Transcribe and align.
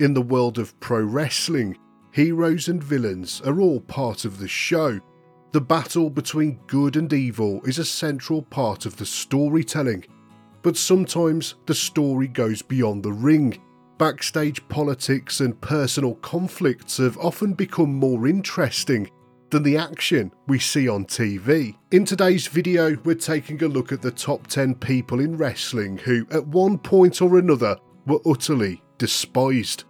In 0.00 0.14
the 0.14 0.22
world 0.22 0.58
of 0.58 0.80
pro 0.80 1.02
wrestling, 1.02 1.76
heroes 2.10 2.68
and 2.68 2.82
villains 2.82 3.42
are 3.42 3.60
all 3.60 3.80
part 3.80 4.24
of 4.24 4.38
the 4.38 4.48
show. 4.48 4.98
The 5.52 5.60
battle 5.60 6.08
between 6.08 6.58
good 6.66 6.96
and 6.96 7.12
evil 7.12 7.60
is 7.66 7.78
a 7.78 7.84
central 7.84 8.40
part 8.40 8.86
of 8.86 8.96
the 8.96 9.04
storytelling. 9.04 10.06
But 10.62 10.78
sometimes 10.78 11.56
the 11.66 11.74
story 11.74 12.28
goes 12.28 12.62
beyond 12.62 13.02
the 13.02 13.12
ring. 13.12 13.60
Backstage 13.98 14.66
politics 14.70 15.40
and 15.40 15.60
personal 15.60 16.14
conflicts 16.14 16.96
have 16.96 17.18
often 17.18 17.52
become 17.52 17.92
more 17.92 18.26
interesting 18.26 19.10
than 19.50 19.64
the 19.64 19.76
action 19.76 20.32
we 20.46 20.58
see 20.58 20.88
on 20.88 21.04
TV. 21.04 21.76
In 21.90 22.06
today's 22.06 22.46
video, 22.46 22.96
we're 23.04 23.16
taking 23.16 23.62
a 23.62 23.68
look 23.68 23.92
at 23.92 24.00
the 24.00 24.10
top 24.10 24.46
10 24.46 24.76
people 24.76 25.20
in 25.20 25.36
wrestling 25.36 25.98
who, 25.98 26.26
at 26.30 26.46
one 26.46 26.78
point 26.78 27.20
or 27.20 27.36
another, 27.36 27.76
were 28.06 28.20
utterly 28.24 28.82
despised. 28.96 29.84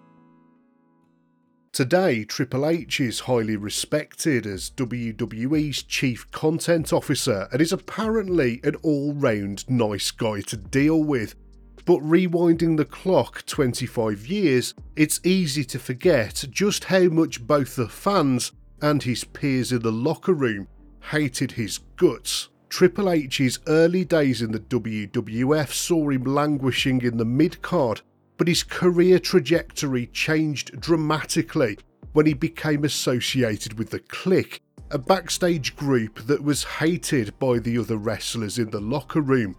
Today, 1.72 2.24
Triple 2.24 2.66
H 2.66 2.98
is 2.98 3.20
highly 3.20 3.54
respected 3.54 4.44
as 4.44 4.70
WWE's 4.70 5.84
chief 5.84 6.28
content 6.32 6.92
officer 6.92 7.48
and 7.52 7.62
is 7.62 7.72
apparently 7.72 8.60
an 8.64 8.74
all 8.82 9.14
round 9.14 9.70
nice 9.70 10.10
guy 10.10 10.40
to 10.40 10.56
deal 10.56 11.04
with. 11.04 11.36
But 11.84 12.00
rewinding 12.00 12.76
the 12.76 12.84
clock 12.84 13.46
25 13.46 14.26
years, 14.26 14.74
it's 14.96 15.20
easy 15.22 15.62
to 15.66 15.78
forget 15.78 16.44
just 16.50 16.84
how 16.84 17.04
much 17.04 17.46
both 17.46 17.76
the 17.76 17.88
fans 17.88 18.50
and 18.82 19.04
his 19.04 19.22
peers 19.22 19.70
in 19.70 19.82
the 19.82 19.92
locker 19.92 20.34
room 20.34 20.66
hated 21.12 21.52
his 21.52 21.78
guts. 21.96 22.48
Triple 22.68 23.10
H's 23.10 23.60
early 23.68 24.04
days 24.04 24.42
in 24.42 24.50
the 24.50 24.58
WWF 24.58 25.72
saw 25.72 26.08
him 26.08 26.24
languishing 26.24 27.00
in 27.02 27.16
the 27.16 27.24
mid 27.24 27.62
card, 27.62 28.00
but 28.40 28.48
his 28.48 28.62
career 28.62 29.18
trajectory 29.18 30.06
changed 30.06 30.80
dramatically 30.80 31.76
when 32.14 32.24
he 32.24 32.32
became 32.32 32.84
associated 32.84 33.78
with 33.78 33.90
the 33.90 34.00
Kliq, 34.00 34.60
a 34.90 34.96
backstage 34.96 35.76
group 35.76 36.20
that 36.20 36.42
was 36.42 36.64
hated 36.64 37.38
by 37.38 37.58
the 37.58 37.76
other 37.76 37.98
wrestlers 37.98 38.58
in 38.58 38.70
the 38.70 38.80
locker 38.80 39.20
room. 39.20 39.54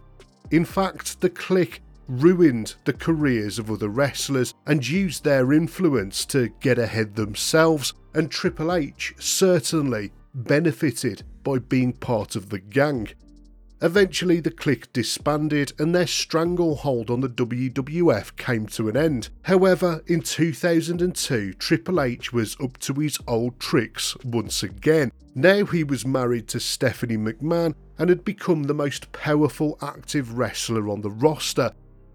In 0.50 0.64
fact, 0.64 1.20
the 1.20 1.30
Kliq 1.30 1.78
ruined 2.08 2.74
the 2.84 2.92
careers 2.92 3.56
of 3.60 3.70
other 3.70 3.88
wrestlers 3.88 4.52
and 4.66 4.84
used 4.84 5.22
their 5.22 5.52
influence 5.52 6.24
to 6.24 6.48
get 6.58 6.80
ahead 6.80 7.14
themselves, 7.14 7.94
and 8.14 8.32
Triple 8.32 8.72
H 8.72 9.14
certainly 9.16 10.10
benefited 10.34 11.22
by 11.44 11.60
being 11.60 11.92
part 11.92 12.34
of 12.34 12.48
the 12.48 12.58
gang. 12.58 13.10
Eventually, 13.82 14.38
the 14.38 14.52
Kliq 14.52 14.86
disbanded 14.92 15.72
and 15.78 15.92
their 15.94 16.06
stranglehold 16.06 17.10
on 17.10 17.20
the 17.20 17.28
WWF 17.28 18.36
came 18.36 18.66
to 18.68 18.88
an 18.88 18.96
end. 18.96 19.28
However, 19.42 20.04
in 20.06 20.20
2002, 20.20 21.54
Triple 21.54 22.00
H 22.00 22.32
was 22.32 22.56
up 22.62 22.78
to 22.78 22.94
his 22.94 23.18
old 23.26 23.58
tricks 23.58 24.16
once 24.24 24.62
again. 24.62 25.10
Now 25.34 25.64
he 25.64 25.82
was 25.82 26.06
married 26.06 26.46
to 26.48 26.60
Stephanie 26.60 27.16
McMahon 27.16 27.74
and 27.98 28.08
had 28.08 28.24
become 28.24 28.62
the 28.62 28.74
most 28.74 29.10
powerful 29.12 29.76
active 29.82 30.38
wrestler 30.38 30.88
on 30.88 31.00
the 31.00 31.10
roster, 31.10 31.72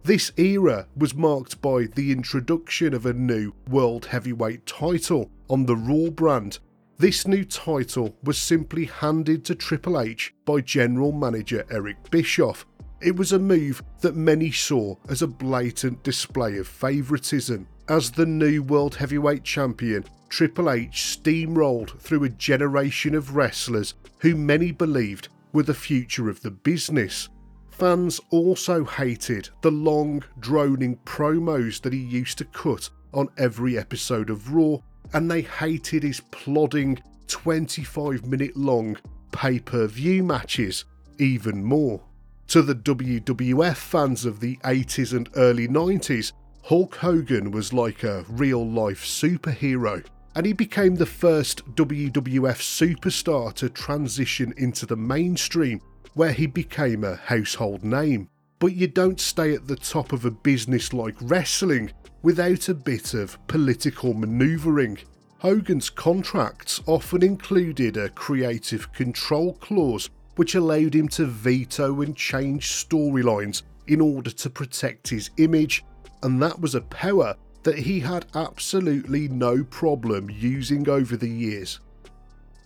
this 0.08 0.32
era 0.38 0.88
was 0.96 1.14
marked 1.14 1.62
by 1.62 1.88
the 1.96 2.14
introduction 2.14 2.94
of 2.94 3.06
a 3.06 3.12
new 3.12 3.52
World 3.70 4.06
Heavyweight 4.06 4.66
title 4.66 5.30
on 5.50 5.66
the 5.66 5.76
Raw 5.76 6.10
brand. 6.12 6.60
This 7.00 7.28
new 7.28 7.46
title 7.46 8.18
was 8.24 8.40
simply 8.40 8.86
handed 8.86 9.46
to 9.46 9.54
Triple 9.54 10.00
H 10.02 10.34
by 10.46 10.62
General 10.62 11.12
Manager 11.12 11.64
Eric 11.70 12.10
Bischoff. 12.10 12.66
It 13.02 13.16
was 13.16 13.34
a 13.34 13.38
move 13.38 13.84
that 14.02 14.16
many 14.16 14.50
saw 14.50 14.96
as 15.08 15.22
a 15.22 15.28
blatant 15.28 16.02
display 16.02 16.58
of 16.58 16.68
favouritism. 16.68 17.68
As 17.88 18.10
the 18.10 18.26
new 18.26 18.64
World 18.64 18.96
Heavyweight 18.96 19.44
Champion, 19.44 20.06
Triple 20.30 20.72
H 20.72 21.20
steamrolled 21.22 22.00
through 22.00 22.24
a 22.24 22.30
generation 22.30 23.14
of 23.14 23.36
wrestlers 23.36 23.94
who 24.22 24.36
many 24.36 24.72
believed 24.72 25.30
were 25.54 25.62
the 25.62 25.76
future 25.76 26.32
of 26.32 26.42
the 26.42 26.50
business. 26.50 27.30
Fans 27.70 28.20
also 28.32 28.84
hated 28.84 29.50
the 29.62 29.70
long, 29.70 30.24
droning 30.40 30.98
promos 31.06 31.80
that 31.82 31.94
he 31.94 32.00
used 32.00 32.40
to 32.40 32.46
cut 32.46 32.90
on 33.14 33.30
every 33.38 33.78
episode 33.78 34.32
of 34.32 34.52
Raw, 34.52 34.78
and 35.14 35.30
they 35.30 35.42
hated 35.42 36.04
his 36.04 36.20
plodding 36.32 37.00
25 37.28 38.26
minute 38.26 38.56
long 38.56 38.98
pay 39.32 39.60
per 39.60 39.88
view 39.88 40.24
matches 40.24 40.86
even 41.20 41.64
more. 41.64 42.02
To 42.48 42.62
the 42.62 42.76
WWF 42.76 43.76
fans 43.76 44.26
of 44.26 44.40
the 44.40 44.56
80s 44.58 45.14
and 45.14 45.30
early 45.36 45.68
90s, 45.68 46.32
Hulk 46.64 46.96
Hogan 46.96 47.52
was 47.52 47.74
like 47.74 48.04
a 48.04 48.26
real 48.30 48.66
life 48.66 49.04
superhero, 49.04 50.06
and 50.36 50.46
he 50.46 50.54
became 50.54 50.96
the 50.96 51.06
first 51.06 51.66
WWF 51.76 52.12
superstar 52.12 53.54
to 53.54 53.70
transition 53.70 54.54
into 54.58 54.86
the 54.86 54.96
mainstream 54.96 55.82
where 56.14 56.32
he 56.32 56.48
became 56.48 57.04
a 57.04 57.16
household 57.16 57.84
name. 57.84 58.30
But 58.60 58.76
you 58.76 58.88
don't 58.88 59.20
stay 59.20 59.54
at 59.54 59.68
the 59.68 59.76
top 59.76 60.14
of 60.14 60.26
a 60.26 60.32
business 60.32 60.94
like 60.94 61.16
wrestling 61.22 61.92
without 62.24 62.70
a 62.70 62.74
bit 62.74 63.14
of 63.14 63.38
political 63.48 64.14
manoeuvring. 64.14 64.98
Hogan's 65.40 65.92
contracts 65.92 66.82
often 66.88 67.24
included 67.24 67.96
a 67.98 68.10
creative 68.10 68.92
control 68.92 69.54
clause 69.54 70.10
which 70.38 70.56
allowed 70.56 70.96
him 70.96 71.08
to 71.10 71.26
veto 71.26 72.02
and 72.02 72.16
change 72.16 72.70
storylines 72.70 73.64
in 73.88 74.02
order 74.02 74.32
to 74.32 74.50
protect 74.50 75.08
his 75.08 75.30
image, 75.38 75.84
and 76.24 76.42
that 76.42 76.60
was 76.60 76.76
a 76.76 76.82
power 76.82 77.36
that 77.64 77.78
he 77.78 78.00
had 78.00 78.26
absolutely 78.36 79.28
no 79.28 79.64
problem 79.64 80.30
using 80.30 80.88
over 80.90 81.18
the 81.18 81.30
years. 81.30 81.80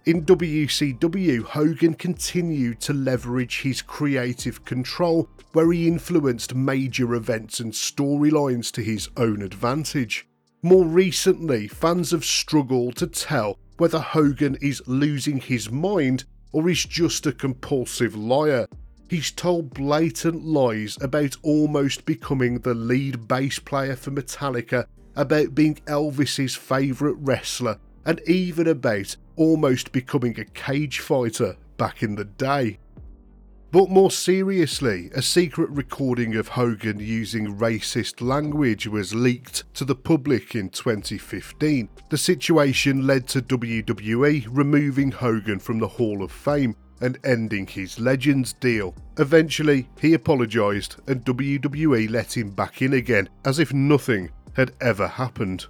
In 0.03 0.25
WCW, 0.25 1.43
Hogan 1.43 1.93
continued 1.93 2.79
to 2.81 2.93
leverage 2.93 3.61
his 3.61 3.83
creative 3.83 4.65
control, 4.65 5.29
where 5.53 5.71
he 5.71 5.87
influenced 5.87 6.55
major 6.55 7.13
events 7.13 7.59
and 7.59 7.71
storylines 7.71 8.71
to 8.71 8.81
his 8.81 9.09
own 9.15 9.43
advantage. 9.43 10.27
More 10.63 10.85
recently, 10.85 11.67
fans 11.67 12.09
have 12.11 12.25
struggled 12.25 12.95
to 12.95 13.05
tell 13.05 13.59
whether 13.77 13.99
Hogan 13.99 14.57
is 14.59 14.81
losing 14.87 15.39
his 15.39 15.69
mind 15.69 16.23
or 16.51 16.67
is 16.67 16.83
just 16.83 17.27
a 17.27 17.31
compulsive 17.31 18.15
liar. 18.15 18.65
He's 19.07 19.29
told 19.29 19.75
blatant 19.75 20.43
lies 20.43 20.97
about 20.99 21.37
almost 21.43 22.05
becoming 22.07 22.59
the 22.59 22.73
lead 22.73 23.27
bass 23.27 23.59
player 23.59 23.95
for 23.95 24.09
Metallica, 24.09 24.87
about 25.15 25.53
being 25.53 25.75
Elvis's 25.85 26.55
favourite 26.55 27.17
wrestler, 27.19 27.77
and 28.05 28.21
even 28.27 28.67
about 28.67 29.15
almost 29.35 29.91
becoming 29.91 30.39
a 30.39 30.45
cage 30.45 30.99
fighter 30.99 31.55
back 31.77 32.03
in 32.03 32.15
the 32.15 32.25
day. 32.25 32.77
But 33.71 33.89
more 33.89 34.11
seriously, 34.11 35.09
a 35.15 35.21
secret 35.21 35.69
recording 35.69 36.35
of 36.35 36.49
Hogan 36.49 36.99
using 36.99 37.57
racist 37.57 38.19
language 38.21 38.85
was 38.85 39.15
leaked 39.15 39.73
to 39.75 39.85
the 39.85 39.95
public 39.95 40.55
in 40.55 40.69
2015. 40.69 41.87
The 42.09 42.17
situation 42.17 43.07
led 43.07 43.27
to 43.29 43.41
WWE 43.41 44.45
removing 44.51 45.09
Hogan 45.09 45.59
from 45.59 45.79
the 45.79 45.87
Hall 45.87 46.21
of 46.21 46.33
Fame 46.33 46.75
and 46.99 47.17
ending 47.23 47.65
his 47.65 47.97
Legends 47.97 48.51
deal. 48.53 48.93
Eventually, 49.17 49.89
he 50.01 50.15
apologised 50.15 50.97
and 51.07 51.23
WWE 51.23 52.09
let 52.09 52.35
him 52.35 52.51
back 52.51 52.81
in 52.81 52.91
again 52.93 53.29
as 53.45 53.57
if 53.57 53.73
nothing 53.73 54.29
had 54.53 54.73
ever 54.81 55.07
happened. 55.07 55.65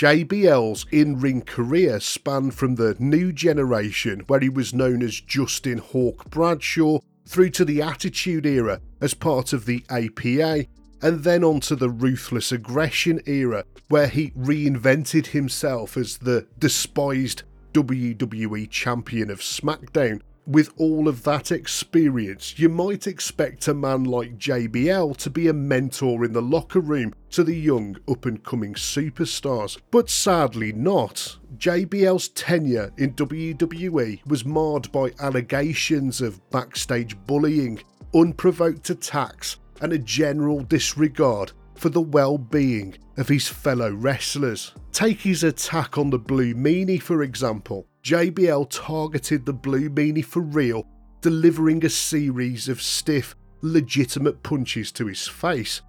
JBL's 0.00 0.86
in 0.90 1.20
ring 1.20 1.42
career 1.42 2.00
spanned 2.00 2.54
from 2.54 2.76
the 2.76 2.96
new 2.98 3.34
generation, 3.34 4.20
where 4.28 4.40
he 4.40 4.48
was 4.48 4.72
known 4.72 5.02
as 5.02 5.20
Justin 5.20 5.76
Hawk 5.76 6.30
Bradshaw, 6.30 7.00
through 7.26 7.50
to 7.50 7.66
the 7.66 7.82
Attitude 7.82 8.46
Era 8.46 8.80
as 9.02 9.12
part 9.12 9.52
of 9.52 9.66
the 9.66 9.84
APA, 9.90 10.64
and 11.02 11.22
then 11.22 11.44
on 11.44 11.60
to 11.60 11.76
the 11.76 11.90
Ruthless 11.90 12.50
Aggression 12.50 13.20
Era, 13.26 13.62
where 13.88 14.06
he 14.06 14.30
reinvented 14.30 15.26
himself 15.26 15.98
as 15.98 16.16
the 16.16 16.46
despised 16.58 17.42
WWE 17.74 18.70
Champion 18.70 19.28
of 19.28 19.40
SmackDown 19.40 20.22
with 20.50 20.72
all 20.78 21.06
of 21.06 21.22
that 21.22 21.52
experience, 21.52 22.58
you 22.58 22.68
might 22.68 23.06
expect 23.06 23.68
a 23.68 23.74
man 23.74 24.02
like 24.02 24.36
JBL 24.36 25.16
to 25.18 25.30
be 25.30 25.46
a 25.46 25.52
mentor 25.52 26.24
in 26.24 26.32
the 26.32 26.42
locker 26.42 26.80
room 26.80 27.14
to 27.30 27.44
the 27.44 27.54
young 27.54 27.96
up 28.08 28.26
and 28.26 28.42
coming 28.42 28.74
superstars, 28.74 29.78
but 29.92 30.10
sadly 30.10 30.72
not. 30.72 31.36
JBL's 31.56 32.28
tenure 32.30 32.90
in 32.98 33.14
WWE 33.14 34.26
was 34.26 34.44
marred 34.44 34.90
by 34.90 35.12
allegations 35.20 36.20
of 36.20 36.40
backstage 36.50 37.16
bullying, 37.26 37.80
unprovoked 38.12 38.90
attacks, 38.90 39.58
and 39.80 39.92
a 39.92 39.98
general 39.98 40.62
disregard 40.62 41.52
for 41.80 41.88
the 41.88 42.00
well 42.00 42.36
being 42.36 42.94
of 43.16 43.28
his 43.28 43.48
fellow 43.48 43.90
wrestlers. 43.90 44.74
Take 44.92 45.22
his 45.22 45.42
attack 45.42 45.96
on 45.96 46.10
the 46.10 46.18
Blue 46.18 46.54
Meanie, 46.54 47.00
for 47.00 47.22
example. 47.22 47.86
JBL 48.04 48.68
targeted 48.70 49.46
the 49.46 49.54
Blue 49.54 49.88
Meanie 49.88 50.24
for 50.24 50.42
real, 50.42 50.86
delivering 51.22 51.82
a 51.84 51.88
series 51.88 52.68
of 52.68 52.82
stiff, 52.82 53.34
legitimate 53.62 54.42
punches 54.42 54.92
to 54.92 55.06
his 55.06 55.26
face. 55.26 55.80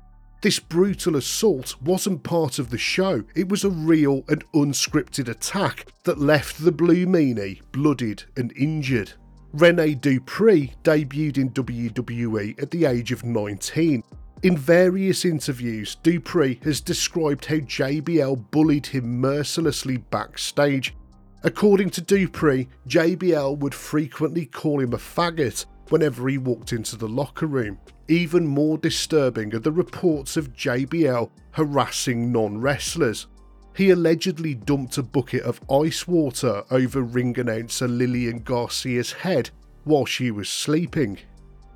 This 0.42 0.60
brutal 0.60 1.18
assault 1.18 1.76
wasn't 1.82 2.24
part 2.24 2.58
of 2.58 2.70
the 2.70 2.78
show, 2.78 3.24
it 3.36 3.50
was 3.50 3.66
a 3.66 3.70
real 3.70 4.24
and 4.30 4.50
unscripted 4.54 5.28
attack 5.28 5.88
that 6.06 6.20
left 6.20 6.64
the 6.64 6.72
Blue 6.72 7.06
Meanie 7.06 7.62
bloodied 7.74 8.24
and 8.38 8.54
injured. 8.56 9.12
Rene 9.54 9.96
Dupree 9.96 10.74
debuted 10.84 11.38
in 11.38 11.50
WWE 11.52 12.62
at 12.62 12.72
the 12.72 12.86
age 12.86 13.12
of 13.12 13.26
19. 13.26 14.02
In 14.44 14.58
various 14.58 15.24
interviews, 15.24 15.98
Dupree 16.02 16.60
has 16.64 16.82
described 16.82 17.46
how 17.46 17.58
JBL 17.58 18.50
bullied 18.50 18.88
him 18.88 19.20
mercilessly 19.20 19.98
backstage. 19.98 20.96
According 21.44 21.92
to 21.92 22.02
Dupree, 22.02 22.68
JBL 22.88 23.60
would 23.60 23.76
frequently 23.76 24.48
call 24.48 24.80
him 24.80 24.94
a 24.94 24.98
faggot 24.98 25.68
whenever 25.90 26.28
he 26.28 26.40
walked 26.40 26.74
into 26.74 26.96
the 26.96 27.08
locker 27.08 27.46
room. 27.46 27.78
Even 28.08 28.48
more 28.48 28.80
disturbing 28.80 29.54
are 29.54 29.60
the 29.60 29.72
reports 29.72 30.38
of 30.38 30.54
JBL 30.54 31.30
harassing 31.52 32.32
non 32.32 32.60
wrestlers. 32.60 33.28
He 33.76 33.92
allegedly 33.92 34.56
dumped 34.56 34.98
a 34.98 35.04
bucket 35.04 35.44
of 35.44 35.62
ice 35.70 36.08
water 36.08 36.64
over 36.72 37.04
ring 37.04 37.38
announcer 37.40 37.88
Lillian 37.88 38.40
Garcia's 38.40 39.12
head 39.12 39.52
while 39.84 40.06
she 40.06 40.32
was 40.32 40.50
sleeping. 40.50 41.20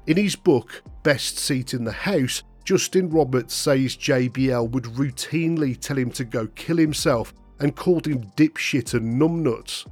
In 0.08 0.18
his 0.18 0.36
book, 0.36 0.82
Best 1.04 1.38
Seat 1.38 1.74
in 1.74 1.84
the 1.84 1.92
House, 1.92 2.44
Justin 2.66 3.12
Roberts 3.12 3.54
says 3.54 3.96
JBL 3.96 4.72
would 4.72 4.86
routinely 4.86 5.80
tell 5.80 6.00
him 6.00 6.10
to 6.12 6.26
go 6.26 6.48
kill 6.48 6.78
himself 6.78 7.32
and 7.60 7.76
called 7.76 8.08
him 8.08 8.32
dipshit 8.36 8.96
and 8.96 9.22
numbnuts. 9.22 9.86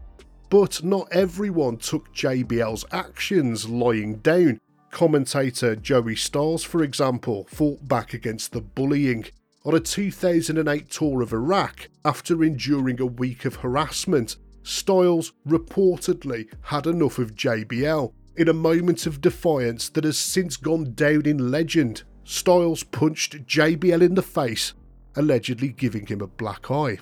But 0.50 0.84
not 0.84 1.08
everyone 1.12 1.78
took 1.78 2.12
JBL's 2.16 2.84
actions 2.92 3.70
lying 3.70 4.16
down. 4.18 4.60
Commentator 4.90 5.76
Joey 5.76 6.16
Styles, 6.16 6.64
for 6.64 6.84
example, 6.84 7.46
fought 7.52 7.88
back 7.88 8.16
against 8.16 8.52
the 8.52 8.62
bullying. 8.62 9.26
On 9.66 9.76
a 9.76 9.80
2008 9.80 10.90
tour 10.90 11.22
of 11.22 11.32
Iraq, 11.32 11.90
after 12.04 12.44
enduring 12.44 13.00
a 13.00 13.06
week 13.06 13.46
of 13.46 13.58
harassment, 13.58 14.38
Styles 14.64 15.32
reportedly 15.48 16.48
had 16.62 16.88
enough 16.88 17.20
of 17.20 17.36
JBL. 17.36 18.12
In 18.36 18.50
a 18.50 18.54
moment 18.54 19.06
of 19.06 19.22
defiance 19.22 19.90
that 19.90 20.06
has 20.06 20.18
since 20.18 20.58
gone 20.58 20.94
down 20.96 21.28
in 21.28 21.52
legend, 21.52 22.04
Styles 22.24 22.84
punched 22.84 23.46
JBL 23.46 24.02
in 24.02 24.16
the 24.16 24.22
face, 24.22 24.74
allegedly 25.16 25.70
giving 25.70 26.06
him 26.06 26.22
a 26.22 26.28
black 26.28 26.72
eye. 26.72 26.98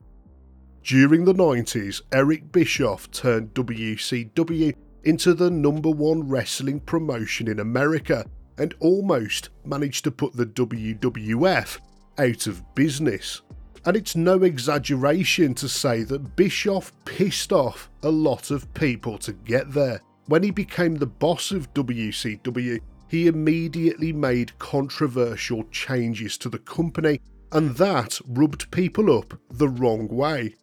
During 0.83 1.25
the 1.25 1.33
90s, 1.33 2.01
Eric 2.11 2.51
Bischoff 2.51 3.09
turned 3.11 3.53
WCW 3.53 4.73
into 5.03 5.33
the 5.33 5.51
number 5.51 5.89
one 5.89 6.27
wrestling 6.27 6.79
promotion 6.79 7.47
in 7.47 7.59
America 7.59 8.25
and 8.57 8.73
almost 8.79 9.49
managed 9.63 10.03
to 10.03 10.11
put 10.11 10.33
the 10.33 10.45
WWF 10.45 11.79
out 12.17 12.47
of 12.47 12.75
business. 12.75 13.41
And 13.85 13.97
it's 13.97 14.15
no 14.15 14.43
exaggeration 14.43 15.55
to 15.55 15.67
say 15.67 16.03
that 16.03 16.35
Bischoff 16.35 16.91
pissed 17.05 17.51
off 17.51 17.89
a 18.03 18.09
lot 18.09 18.51
of 18.51 18.71
people 18.73 19.17
to 19.19 19.33
get 19.33 19.71
there. 19.71 20.01
When 20.27 20.43
he 20.43 20.51
became 20.51 20.95
the 20.95 21.07
boss 21.07 21.51
of 21.51 21.73
WCW, 21.73 22.79
he 23.11 23.27
immediately 23.27 24.13
made 24.13 24.57
controversial 24.57 25.65
changes 25.65 26.37
to 26.37 26.47
the 26.47 26.59
company, 26.59 27.19
and 27.51 27.75
that 27.75 28.17
rubbed 28.25 28.71
people 28.71 29.13
up 29.13 29.37
the 29.49 29.67
wrong 29.67 30.07
way. 30.07 30.55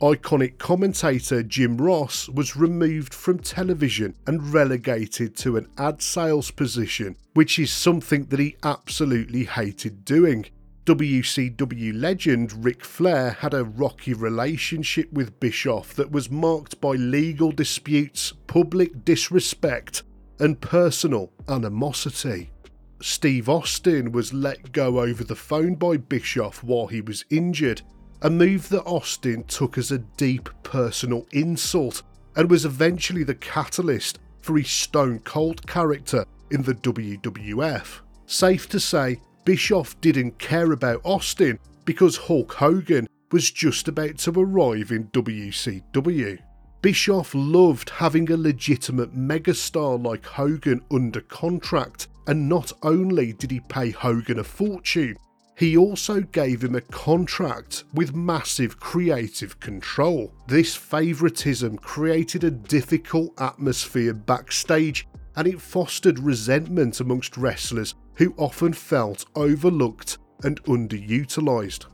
Iconic 0.00 0.56
commentator 0.56 1.42
Jim 1.42 1.76
Ross 1.76 2.26
was 2.30 2.56
removed 2.56 3.12
from 3.12 3.38
television 3.38 4.16
and 4.26 4.50
relegated 4.50 5.36
to 5.36 5.58
an 5.58 5.68
ad 5.76 6.00
sales 6.00 6.50
position, 6.50 7.16
which 7.34 7.58
is 7.58 7.70
something 7.70 8.24
that 8.24 8.40
he 8.40 8.56
absolutely 8.62 9.44
hated 9.44 10.02
doing. 10.02 10.46
WCW 10.86 12.00
legend 12.00 12.64
Ric 12.64 12.82
Flair 12.82 13.32
had 13.32 13.52
a 13.52 13.64
rocky 13.64 14.14
relationship 14.14 15.12
with 15.12 15.38
Bischoff 15.38 15.92
that 15.96 16.10
was 16.10 16.30
marked 16.30 16.80
by 16.80 16.92
legal 16.92 17.52
disputes, 17.52 18.32
public 18.46 19.04
disrespect, 19.04 20.02
and 20.40 20.60
personal 20.60 21.30
animosity. 21.48 22.50
Steve 23.02 23.48
Austin 23.48 24.12
was 24.12 24.34
let 24.34 24.72
go 24.72 25.00
over 25.00 25.24
the 25.24 25.36
phone 25.36 25.74
by 25.74 25.96
Bischoff 25.96 26.62
while 26.62 26.86
he 26.86 27.00
was 27.00 27.24
injured, 27.30 27.80
a 28.22 28.28
move 28.28 28.68
that 28.68 28.84
Austin 28.84 29.44
took 29.44 29.78
as 29.78 29.90
a 29.90 29.98
deep 29.98 30.50
personal 30.62 31.26
insult 31.32 32.02
and 32.36 32.50
was 32.50 32.64
eventually 32.64 33.24
the 33.24 33.34
catalyst 33.34 34.18
for 34.42 34.58
his 34.58 34.70
stone 34.70 35.18
cold 35.20 35.66
character 35.66 36.24
in 36.50 36.62
the 36.62 36.74
WWF. 36.74 38.00
Safe 38.26 38.68
to 38.68 38.80
say, 38.80 39.20
Bischoff 39.44 39.98
didn't 40.00 40.38
care 40.38 40.72
about 40.72 41.00
Austin 41.04 41.58
because 41.84 42.16
Hulk 42.16 42.52
Hogan 42.52 43.08
was 43.32 43.50
just 43.50 43.88
about 43.88 44.18
to 44.18 44.32
arrive 44.36 44.92
in 44.92 45.08
WCW. 45.08 46.38
Bischoff 46.82 47.34
loved 47.34 47.90
having 47.90 48.30
a 48.30 48.36
legitimate 48.38 49.14
megastar 49.14 50.02
like 50.02 50.24
Hogan 50.24 50.80
under 50.90 51.20
contract, 51.20 52.08
and 52.26 52.48
not 52.48 52.72
only 52.82 53.34
did 53.34 53.50
he 53.50 53.60
pay 53.60 53.90
Hogan 53.90 54.38
a 54.38 54.44
fortune, 54.44 55.16
he 55.58 55.76
also 55.76 56.22
gave 56.22 56.64
him 56.64 56.74
a 56.74 56.80
contract 56.80 57.84
with 57.92 58.16
massive 58.16 58.80
creative 58.80 59.60
control. 59.60 60.32
This 60.48 60.74
favouritism 60.74 61.76
created 61.76 62.44
a 62.44 62.50
difficult 62.50 63.38
atmosphere 63.38 64.14
backstage 64.14 65.06
and 65.36 65.46
it 65.46 65.60
fostered 65.60 66.18
resentment 66.18 67.00
amongst 67.00 67.36
wrestlers 67.36 67.94
who 68.14 68.34
often 68.38 68.72
felt 68.72 69.26
overlooked 69.34 70.16
and 70.44 70.62
underutilised. 70.64 71.84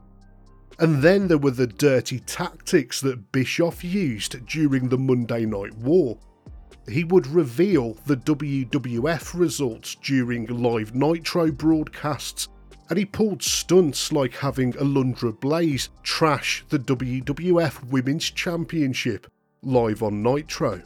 And 0.79 1.01
then 1.01 1.27
there 1.27 1.37
were 1.37 1.51
the 1.51 1.67
dirty 1.67 2.19
tactics 2.19 3.01
that 3.01 3.31
Bischoff 3.31 3.83
used 3.83 4.45
during 4.45 4.89
the 4.89 4.97
Monday 4.97 5.45
Night 5.45 5.73
War. 5.77 6.17
He 6.87 7.03
would 7.03 7.27
reveal 7.27 7.95
the 8.05 8.17
WWF 8.17 9.37
results 9.37 9.95
during 9.95 10.45
live 10.45 10.93
Nitro 10.93 11.51
broadcasts 11.51 12.47
and 12.89 12.97
he 12.97 13.05
pulled 13.05 13.43
stunts 13.43 14.11
like 14.11 14.33
having 14.35 14.73
Alundra 14.73 15.37
Blaze 15.37 15.89
trash 16.03 16.63
the 16.69 16.79
WWF 16.79 17.83
Women's 17.89 18.29
Championship 18.31 19.27
live 19.61 20.03
on 20.03 20.23
Nitro. 20.23 20.81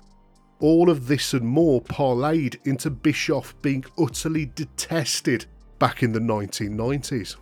All 0.59 0.89
of 0.89 1.07
this 1.07 1.33
and 1.33 1.47
more 1.47 1.81
parlayed 1.81 2.55
into 2.65 2.89
Bischoff 2.89 3.59
being 3.61 3.83
utterly 3.99 4.45
detested 4.55 5.45
back 5.79 6.01
in 6.03 6.11
the 6.11 6.19
1990s. 6.19 7.35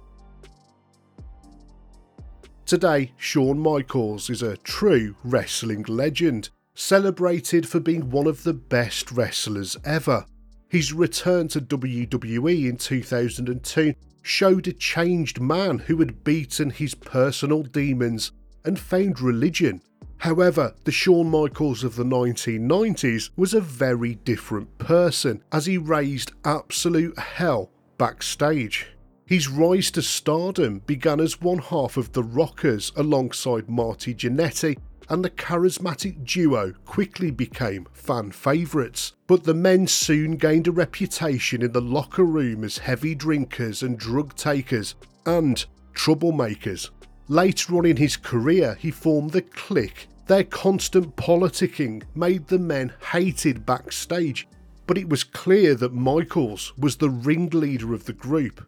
Today, 2.69 3.13
Shawn 3.17 3.57
Michaels 3.57 4.29
is 4.29 4.43
a 4.43 4.55
true 4.57 5.15
wrestling 5.23 5.85
legend, 5.87 6.49
celebrated 6.75 7.67
for 7.67 7.79
being 7.79 8.11
one 8.11 8.27
of 8.27 8.43
the 8.43 8.53
best 8.53 9.11
wrestlers 9.11 9.75
ever. 9.83 10.23
His 10.67 10.93
return 10.93 11.47
to 11.47 11.61
WWE 11.61 12.69
in 12.69 12.77
2002 12.77 13.95
showed 14.21 14.67
a 14.67 14.73
changed 14.73 15.41
man 15.41 15.79
who 15.79 15.97
had 15.97 16.23
beaten 16.23 16.69
his 16.69 16.93
personal 16.93 17.63
demons 17.63 18.33
and 18.63 18.79
found 18.79 19.19
religion. 19.19 19.81
However, 20.17 20.75
the 20.83 20.91
Shawn 20.91 21.27
Michaels 21.27 21.83
of 21.83 21.95
the 21.95 22.05
1990s 22.05 23.31
was 23.35 23.55
a 23.55 23.61
very 23.61 24.13
different 24.13 24.77
person 24.77 25.41
as 25.51 25.65
he 25.65 25.79
raised 25.79 26.33
absolute 26.45 27.17
hell 27.17 27.71
backstage. 27.97 28.89
His 29.29 29.47
rise 29.47 29.91
to 29.91 30.01
stardom 30.01 30.79
began 30.87 31.19
as 31.19 31.39
one 31.39 31.59
half 31.59 31.97
of 31.97 32.13
the 32.13 32.23
Rockers 32.23 32.91
alongside 32.95 33.69
Marty 33.69 34.15
Jannetty 34.15 34.79
and 35.07 35.23
the 35.23 35.29
charismatic 35.29 36.25
duo 36.25 36.73
quickly 36.85 37.29
became 37.29 37.85
fan 37.93 38.31
favourites. 38.31 39.13
But 39.27 39.43
the 39.43 39.53
men 39.53 39.85
soon 39.85 40.31
gained 40.37 40.67
a 40.67 40.71
reputation 40.71 41.61
in 41.61 41.73
the 41.73 41.79
locker 41.79 42.23
room 42.23 42.63
as 42.63 42.79
heavy 42.79 43.13
drinkers 43.13 43.83
and 43.83 43.99
drug 43.99 44.33
takers 44.33 44.95
and 45.27 45.63
troublemakers. 45.93 46.89
Later 47.27 47.77
on 47.77 47.85
in 47.85 47.97
his 47.97 48.17
career, 48.17 48.79
he 48.79 48.89
formed 48.89 49.29
the 49.29 49.43
Kliq. 49.43 50.07
Their 50.25 50.43
constant 50.43 51.15
politicking 51.15 52.01
made 52.15 52.47
the 52.47 52.57
men 52.57 52.93
hated 53.11 53.63
backstage, 53.63 54.47
but 54.87 54.97
it 54.97 55.07
was 55.07 55.23
clear 55.23 55.75
that 55.75 55.93
Michaels 55.93 56.73
was 56.79 56.95
the 56.95 57.11
ringleader 57.11 57.93
of 57.93 58.05
the 58.05 58.13
group. 58.13 58.65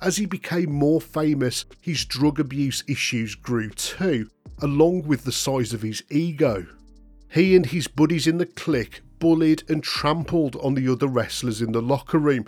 As 0.00 0.16
he 0.16 0.26
became 0.26 0.72
more 0.72 1.00
famous, 1.00 1.64
his 1.80 2.04
drug 2.04 2.38
abuse 2.38 2.84
issues 2.86 3.34
grew 3.34 3.70
too, 3.70 4.30
along 4.62 5.02
with 5.02 5.24
the 5.24 5.32
size 5.32 5.72
of 5.72 5.82
his 5.82 6.02
ego. 6.10 6.66
He 7.30 7.56
and 7.56 7.66
his 7.66 7.88
buddies 7.88 8.26
in 8.26 8.38
the 8.38 8.46
Kliq 8.46 9.00
bullied 9.18 9.64
and 9.68 9.82
trampled 9.82 10.56
on 10.56 10.74
the 10.74 10.90
other 10.90 11.08
wrestlers 11.08 11.60
in 11.60 11.72
the 11.72 11.82
locker 11.82 12.18
room, 12.18 12.46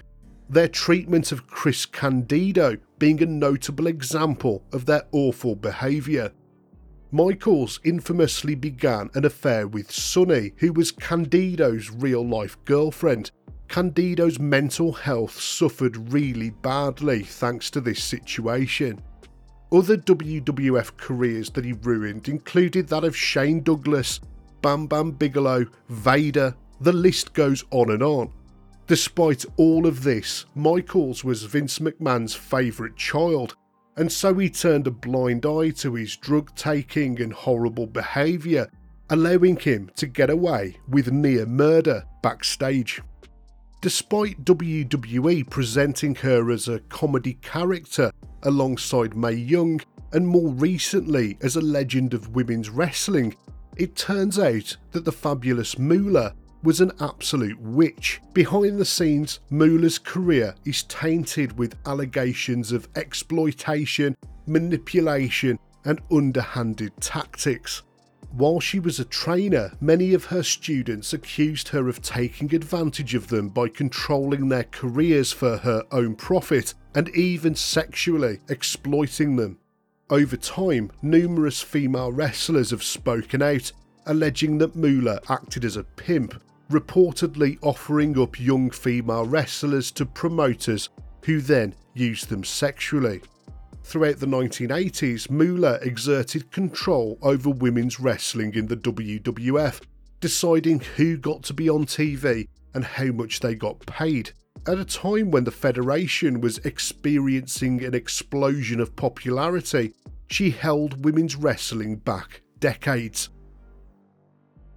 their 0.48 0.68
treatment 0.68 1.32
of 1.32 1.46
Chris 1.46 1.86
Candido 1.86 2.76
being 2.98 3.22
a 3.22 3.26
notable 3.26 3.88
example 3.88 4.64
of 4.72 4.86
their 4.86 5.02
awful 5.12 5.56
behaviour. 5.56 6.32
Michaels 7.12 7.80
infamously 7.82 8.54
began 8.54 9.10
an 9.14 9.24
affair 9.24 9.66
with 9.66 9.90
Sunny, 9.90 10.52
who 10.58 10.72
was 10.72 10.92
Candido's 10.92 11.90
real 11.90 12.26
life 12.26 12.56
girlfriend. 12.64 13.32
Candido's 13.70 14.40
mental 14.40 14.90
health 14.90 15.40
suffered 15.40 16.12
really 16.12 16.50
badly 16.50 17.22
thanks 17.22 17.70
to 17.70 17.80
this 17.80 18.02
situation. 18.02 19.00
Other 19.70 19.96
WWF 19.96 20.96
careers 20.96 21.50
that 21.50 21.64
he 21.64 21.74
ruined 21.74 22.28
included 22.28 22.88
that 22.88 23.04
of 23.04 23.16
Shane 23.16 23.62
Douglas, 23.62 24.18
Bam 24.60 24.88
Bam 24.88 25.12
Bigelow, 25.12 25.66
Vader, 25.88 26.56
the 26.80 26.92
list 26.92 27.32
goes 27.32 27.62
on 27.70 27.92
and 27.92 28.02
on. 28.02 28.32
Despite 28.88 29.44
all 29.56 29.86
of 29.86 30.02
this, 30.02 30.46
Michaels 30.56 31.22
was 31.22 31.44
Vince 31.44 31.78
McMahon's 31.78 32.34
favourite 32.34 32.96
child, 32.96 33.54
and 33.96 34.10
so 34.10 34.34
he 34.34 34.50
turned 34.50 34.88
a 34.88 34.90
blind 34.90 35.46
eye 35.46 35.70
to 35.70 35.94
his 35.94 36.16
drug 36.16 36.52
taking 36.56 37.20
and 37.22 37.32
horrible 37.32 37.86
behaviour, 37.86 38.68
allowing 39.10 39.56
him 39.56 39.92
to 39.94 40.08
get 40.08 40.28
away 40.28 40.76
with 40.88 41.12
near 41.12 41.46
murder 41.46 42.04
backstage. 42.20 43.00
Despite 43.82 44.44
WWE 44.44 45.48
presenting 45.48 46.14
her 46.16 46.50
as 46.50 46.68
a 46.68 46.80
comedy 46.80 47.38
character 47.40 48.12
alongside 48.42 49.16
Mae 49.16 49.32
Young, 49.32 49.80
and 50.12 50.28
more 50.28 50.50
recently 50.50 51.38
as 51.40 51.56
a 51.56 51.62
legend 51.62 52.12
of 52.12 52.34
women's 52.34 52.68
wrestling, 52.68 53.34
it 53.76 53.96
turns 53.96 54.38
out 54.38 54.76
that 54.90 55.06
the 55.06 55.12
fabulous 55.12 55.78
Moolah 55.78 56.34
was 56.62 56.82
an 56.82 56.92
absolute 57.00 57.58
witch. 57.58 58.20
Behind 58.34 58.78
the 58.78 58.84
scenes, 58.84 59.40
Moolah's 59.48 59.98
career 59.98 60.54
is 60.66 60.82
tainted 60.82 61.56
with 61.58 61.78
allegations 61.86 62.72
of 62.72 62.86
exploitation, 62.96 64.14
manipulation, 64.46 65.58
and 65.86 66.02
underhanded 66.10 66.92
tactics. 67.00 67.82
While 68.32 68.60
she 68.60 68.78
was 68.78 69.00
a 69.00 69.04
trainer, 69.04 69.72
many 69.80 70.14
of 70.14 70.26
her 70.26 70.44
students 70.44 71.12
accused 71.12 71.68
her 71.68 71.88
of 71.88 72.00
taking 72.00 72.54
advantage 72.54 73.14
of 73.14 73.28
them 73.28 73.48
by 73.48 73.68
controlling 73.68 74.48
their 74.48 74.64
careers 74.64 75.32
for 75.32 75.58
her 75.58 75.84
own 75.90 76.14
profit 76.14 76.74
and 76.94 77.08
even 77.10 77.56
sexually 77.56 78.38
exploiting 78.48 79.36
them. 79.36 79.58
Over 80.08 80.36
time, 80.36 80.90
numerous 81.02 81.60
female 81.60 82.12
wrestlers 82.12 82.70
have 82.70 82.84
spoken 82.84 83.42
out, 83.42 83.72
alleging 84.06 84.58
that 84.58 84.76
Moolah 84.76 85.20
acted 85.28 85.64
as 85.64 85.76
a 85.76 85.84
pimp, 85.84 86.40
reportedly 86.70 87.58
offering 87.62 88.18
up 88.18 88.38
young 88.38 88.70
female 88.70 89.26
wrestlers 89.26 89.90
to 89.92 90.06
promoters 90.06 90.88
who 91.24 91.40
then 91.40 91.74
used 91.94 92.28
them 92.28 92.44
sexually. 92.44 93.22
Throughout 93.90 94.20
the 94.20 94.26
1980s, 94.26 95.28
Moolah 95.28 95.80
exerted 95.82 96.52
control 96.52 97.18
over 97.22 97.50
women's 97.50 97.98
wrestling 97.98 98.54
in 98.54 98.68
the 98.68 98.76
WWF, 98.76 99.80
deciding 100.20 100.78
who 100.78 101.16
got 101.16 101.42
to 101.42 101.52
be 101.52 101.68
on 101.68 101.86
TV 101.86 102.46
and 102.72 102.84
how 102.84 103.06
much 103.06 103.40
they 103.40 103.56
got 103.56 103.84
paid. 103.86 104.30
At 104.68 104.78
a 104.78 104.84
time 104.84 105.32
when 105.32 105.42
the 105.42 105.50
Federation 105.50 106.40
was 106.40 106.58
experiencing 106.58 107.82
an 107.82 107.92
explosion 107.92 108.78
of 108.78 108.94
popularity, 108.94 109.92
she 110.28 110.50
held 110.50 111.04
women's 111.04 111.34
wrestling 111.34 111.96
back 111.96 112.42
decades. 112.60 113.28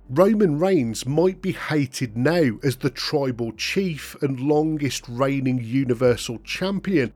Roman 0.10 0.58
Reigns 0.58 1.06
might 1.06 1.40
be 1.40 1.52
hated 1.52 2.18
now 2.18 2.58
as 2.64 2.78
the 2.78 2.90
tribal 2.90 3.52
chief 3.52 4.16
and 4.24 4.40
longest 4.40 5.08
reigning 5.08 5.60
Universal 5.64 6.40
Champion, 6.40 7.14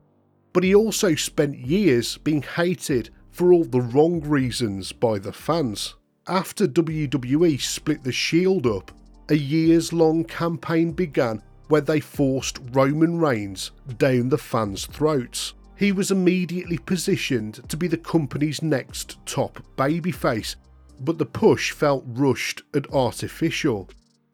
but 0.52 0.64
he 0.64 0.74
also 0.74 1.14
spent 1.14 1.58
years 1.58 2.18
being 2.18 2.42
hated 2.42 3.10
for 3.30 3.52
all 3.52 3.64
the 3.64 3.80
wrong 3.80 4.20
reasons 4.20 4.92
by 4.92 5.18
the 5.18 5.32
fans. 5.32 5.94
After 6.26 6.66
WWE 6.66 7.60
split 7.60 8.02
the 8.02 8.12
Shield 8.12 8.66
up, 8.66 8.90
a 9.30 9.36
years 9.36 9.92
long 9.92 10.24
campaign 10.24 10.92
began 10.92 11.42
where 11.68 11.80
they 11.80 12.00
forced 12.00 12.58
Roman 12.72 13.18
Reigns 13.18 13.70
down 13.98 14.28
the 14.28 14.38
fans' 14.38 14.86
throats. 14.86 15.54
He 15.76 15.92
was 15.92 16.10
immediately 16.10 16.78
positioned 16.78 17.68
to 17.68 17.76
be 17.76 17.86
the 17.86 17.96
company's 17.96 18.62
next 18.62 19.24
top 19.26 19.62
babyface, 19.76 20.56
but 21.00 21.18
the 21.18 21.26
push 21.26 21.72
felt 21.72 22.04
rushed 22.06 22.62
and 22.74 22.86
artificial. 22.92 23.88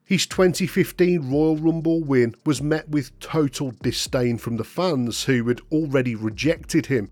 His 0.07 0.27
2015 0.27 1.31
Royal 1.31 1.57
Rumble 1.57 2.03
win 2.03 2.35
was 2.45 2.61
met 2.61 2.87
with 2.87 3.17
total 3.19 3.73
disdain 3.81 4.37
from 4.37 4.55
the 4.55 4.63
fans 4.63 5.23
who 5.23 5.47
had 5.47 5.61
already 5.71 6.13
rejected 6.13 6.85
him. 6.85 7.09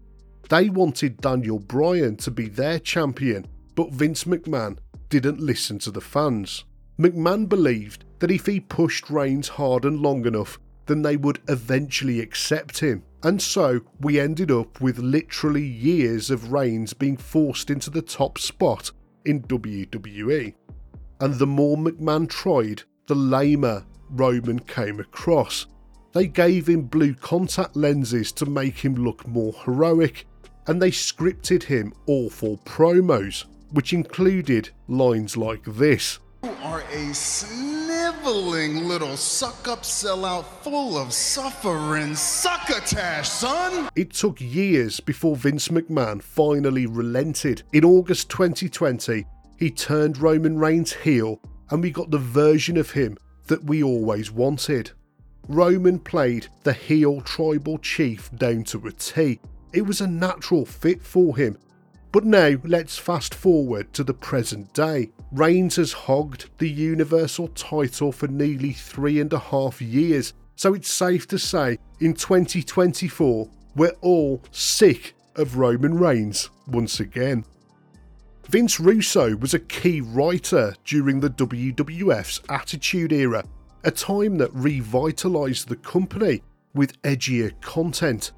They 0.47 0.69
wanted 0.69 1.17
Daniel 1.17 1.57
Bryan 1.57 2.17
to 2.17 2.29
be 2.29 2.47
their 2.47 2.77
champion, 2.77 3.47
but 3.73 3.91
Vince 3.91 4.25
McMahon 4.25 4.77
didn't 5.09 5.39
listen 5.39 5.79
to 5.79 5.89
the 5.89 6.01
fans. 6.01 6.65
McMahon 6.99 7.49
believed 7.49 8.05
that 8.19 8.29
if 8.29 8.45
he 8.45 8.59
pushed 8.59 9.09
Reigns 9.09 9.47
hard 9.47 9.85
and 9.85 9.99
long 9.99 10.27
enough, 10.27 10.59
then 10.85 11.01
they 11.01 11.17
would 11.17 11.39
eventually 11.47 12.19
accept 12.19 12.77
him. 12.77 13.01
And 13.23 13.41
so 13.41 13.81
we 14.01 14.19
ended 14.19 14.51
up 14.51 14.79
with 14.81 14.99
literally 14.99 15.65
years 15.65 16.29
of 16.29 16.51
Reigns 16.51 16.93
being 16.93 17.17
forced 17.17 17.71
into 17.71 17.89
the 17.89 18.03
top 18.03 18.37
spot 18.37 18.91
in 19.25 19.41
WWE 19.41 20.53
and 21.19 21.35
the 21.35 21.47
more 21.47 21.77
McMahon 21.77 22.29
tried, 22.29 22.83
the 23.07 23.15
lamer 23.15 23.85
Roman 24.09 24.59
came 24.59 24.99
across. 24.99 25.65
They 26.13 26.27
gave 26.27 26.67
him 26.67 26.83
blue 26.83 27.15
contact 27.15 27.75
lenses 27.75 28.31
to 28.33 28.45
make 28.45 28.77
him 28.77 28.95
look 28.95 29.27
more 29.27 29.53
heroic, 29.65 30.27
and 30.67 30.81
they 30.81 30.91
scripted 30.91 31.63
him 31.63 31.93
awful 32.07 32.57
promos, 32.59 33.45
which 33.71 33.93
included 33.93 34.69
lines 34.87 35.35
like 35.35 35.63
this 35.65 36.19
You 36.43 36.51
are 36.61 36.83
a 36.91 37.13
sniveling 37.13 38.87
little 38.87 39.17
suck 39.17 39.67
up 39.67 39.81
sellout 39.81 40.45
full 40.61 40.97
of 40.97 41.11
suffering 41.13 42.15
succotash, 42.15 43.27
son! 43.27 43.89
It 43.95 44.13
took 44.13 44.39
years 44.39 44.99
before 44.99 45.35
Vince 45.35 45.69
McMahon 45.69 46.21
finally 46.21 46.85
relented. 46.85 47.63
In 47.73 47.83
August 47.83 48.29
2020, 48.29 49.25
he 49.63 49.71
turned 49.71 50.17
Roman 50.17 50.59
Reigns 50.59 50.91
heel, 50.91 51.39
and 51.69 51.81
we 51.81 51.89
got 51.89 52.11
the 52.11 52.17
version 52.17 52.75
of 52.75 52.91
him 52.91 53.17
that 53.47 53.63
we 53.63 53.81
always 53.81 54.29
wanted. 54.29 54.91
Roman 55.47 55.99
played 55.99 56.47
the 56.63 56.73
heel 56.73 57.21
tribal 57.21 57.77
chief 57.77 58.29
down 58.35 58.65
to 58.65 58.85
a 58.87 58.91
T. 58.91 59.39
It 59.71 59.83
was 59.83 60.01
a 60.01 60.07
natural 60.07 60.65
fit 60.65 61.01
for 61.01 61.37
him. 61.37 61.57
But 62.11 62.25
now 62.25 62.57
let's 62.65 62.97
fast 62.97 63.33
forward 63.33 63.93
to 63.93 64.03
the 64.03 64.13
present 64.13 64.73
day. 64.73 65.11
Reigns 65.31 65.77
has 65.77 65.93
hogged 65.93 66.49
the 66.57 66.69
Universal 66.69 67.47
title 67.55 68.11
for 68.11 68.27
nearly 68.27 68.73
three 68.73 69.21
and 69.21 69.31
a 69.31 69.39
half 69.39 69.81
years, 69.81 70.33
so 70.57 70.73
it's 70.73 70.91
safe 70.91 71.25
to 71.29 71.39
say 71.39 71.77
in 72.01 72.13
2024 72.13 73.49
we're 73.77 73.95
all 74.01 74.41
sick 74.51 75.15
of 75.37 75.55
Roman 75.55 75.97
Reigns 75.97 76.49
once 76.67 76.99
again. 76.99 77.45
Vince 78.53 78.79
Russo 78.79 79.35
was 79.37 79.55
a 79.55 79.59
key 79.59 79.99
writer 79.99 80.75
during 80.85 81.19
the 81.19 81.31
WWF's 81.31 82.39
Attitude 82.49 83.11
Era, 83.11 83.43
a 83.83 83.89
time 83.89 84.37
that 84.37 84.53
revitalised 84.53 85.65
the 85.65 85.75
company 85.77 86.43
with 86.75 87.01
edgier 87.01 87.59
content. 87.61 88.31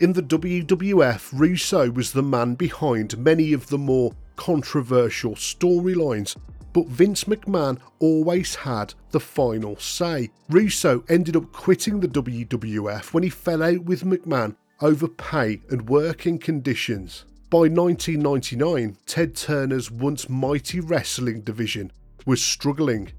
In 0.00 0.12
the 0.12 0.24
WWF, 0.24 1.30
Russo 1.38 1.88
was 1.88 2.10
the 2.10 2.20
man 2.20 2.56
behind 2.56 3.16
many 3.16 3.52
of 3.52 3.68
the 3.68 3.78
more 3.78 4.12
controversial 4.34 5.36
storylines, 5.36 6.36
but 6.72 6.88
Vince 6.88 7.22
McMahon 7.22 7.78
always 8.00 8.56
had 8.56 8.92
the 9.12 9.20
final 9.20 9.76
say. 9.76 10.30
Russo 10.48 11.04
ended 11.08 11.36
up 11.36 11.52
quitting 11.52 12.00
the 12.00 12.08
WWF 12.08 13.14
when 13.14 13.22
he 13.22 13.30
fell 13.30 13.62
out 13.62 13.84
with 13.84 14.02
McMahon 14.02 14.56
over 14.80 15.06
pay 15.06 15.60
and 15.70 15.88
working 15.88 16.40
conditions. 16.40 17.24
By 17.50 17.66
1999, 17.66 18.96
Ted 19.06 19.34
Turner's 19.34 19.90
once 19.90 20.28
mighty 20.28 20.78
wrestling 20.78 21.40
division 21.40 21.90
was 22.24 22.40
struggling. 22.40 23.10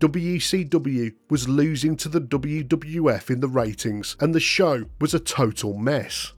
WCW 0.00 1.14
was 1.30 1.48
losing 1.48 1.96
to 1.96 2.10
the 2.10 2.20
WWF 2.20 3.30
in 3.30 3.40
the 3.40 3.48
ratings, 3.48 4.14
and 4.20 4.34
the 4.34 4.40
show 4.40 4.84
was 5.00 5.14
a 5.14 5.18
total 5.18 5.72
mess. 5.72 6.34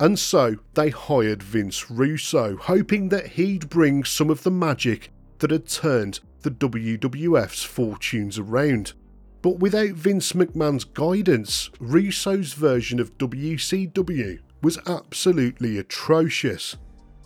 And 0.00 0.18
so 0.18 0.56
they 0.72 0.88
hired 0.88 1.42
Vince 1.42 1.90
Russo, 1.90 2.56
hoping 2.56 3.10
that 3.10 3.26
he'd 3.32 3.68
bring 3.68 4.04
some 4.04 4.30
of 4.30 4.42
the 4.42 4.50
magic 4.50 5.10
that 5.40 5.50
had 5.50 5.68
turned 5.68 6.20
the 6.40 6.50
WWF's 6.50 7.64
fortunes 7.64 8.38
around. 8.38 8.94
But 9.42 9.58
without 9.58 9.90
Vince 9.90 10.32
McMahon's 10.32 10.84
guidance, 10.84 11.68
Russo's 11.78 12.54
version 12.54 12.98
of 12.98 13.18
WCW 13.18 14.38
was 14.62 14.78
absolutely 14.86 15.76
atrocious. 15.76 16.78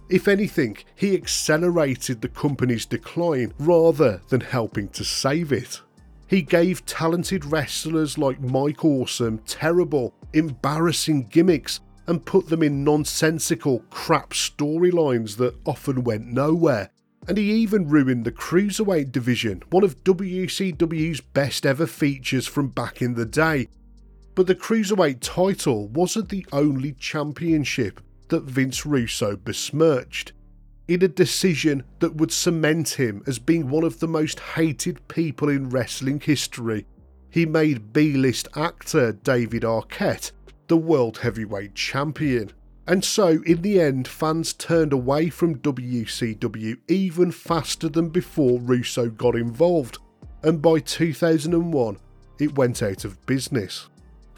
If 0.08 0.26
anything, 0.26 0.78
he 0.94 1.14
accelerated 1.14 2.22
the 2.22 2.28
company's 2.28 2.86
decline 2.86 3.52
rather 3.58 4.22
than 4.28 4.40
helping 4.40 4.88
to 4.90 5.04
save 5.04 5.52
it. 5.52 5.82
He 6.26 6.42
gave 6.42 6.86
talented 6.86 7.44
wrestlers 7.44 8.16
like 8.16 8.40
Mike 8.40 8.84
Awesome 8.84 9.38
terrible, 9.46 10.14
embarrassing 10.32 11.28
gimmicks 11.28 11.80
and 12.06 12.24
put 12.24 12.48
them 12.48 12.62
in 12.62 12.84
nonsensical, 12.84 13.80
crap 13.90 14.30
storylines 14.30 15.36
that 15.36 15.54
often 15.66 16.04
went 16.04 16.26
nowhere. 16.26 16.90
and 17.26 17.36
he 17.36 17.52
even 17.52 17.86
ruined 17.86 18.24
the 18.24 18.32
Cruiserweight 18.32 19.12
division, 19.12 19.62
one 19.70 19.84
of 19.84 20.02
WCW's 20.02 21.20
best 21.20 21.66
ever 21.66 21.86
features 21.86 22.46
from 22.46 22.68
back 22.68 23.02
in 23.02 23.14
the 23.14 23.26
day. 23.26 23.68
But 24.34 24.46
the 24.46 24.54
Cruiserweight 24.54 25.18
title 25.20 25.88
wasn't 25.88 26.30
the 26.30 26.46
only 26.52 26.92
championship 26.92 28.00
that 28.28 28.44
Vince 28.44 28.87
Russo 28.87 29.37
besmirched. 29.37 30.32
In 30.87 31.02
a 31.02 31.08
decision 31.08 31.85
that 31.99 32.16
would 32.16 32.32
cement 32.32 32.90
him 32.90 33.23
as 33.26 33.38
being 33.38 33.68
one 33.68 33.85
of 33.85 34.00
the 34.00 34.08
most 34.08 34.40
hated 34.40 35.06
people 35.08 35.49
in 35.49 35.68
wrestling 35.68 36.20
history, 36.20 36.87
he 37.30 37.44
made 37.44 37.92
B 37.92 38.14
list 38.14 38.49
actor 38.56 39.12
David 39.12 39.62
Arquette 39.62 40.32
the 40.68 40.76
World 40.76 41.18
Heavyweight 41.18 41.75
Champion. 41.75 42.52
And 42.87 43.04
so, 43.04 43.42
in 43.44 43.62
the 43.62 43.80
end, 43.80 44.06
fans 44.06 44.52
turned 44.52 44.92
away 44.92 45.28
from 45.30 45.58
WCW 45.58 46.76
even 46.88 47.32
faster 47.32 47.88
than 47.88 48.11
before 48.11 48.61
Russo 48.61 49.11
got 49.11 49.35
involved, 49.35 49.99
and 50.42 50.62
by 50.62 50.78
2001, 50.80 51.99
it 52.38 52.56
went 52.56 52.82
out 52.82 53.04
of 53.04 53.25
business. 53.26 53.88